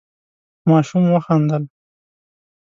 ماشوم 0.69 1.03
وخندل. 1.15 1.63